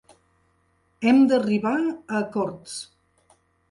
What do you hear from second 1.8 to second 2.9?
a acords.